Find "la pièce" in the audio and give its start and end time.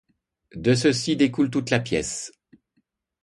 1.69-2.31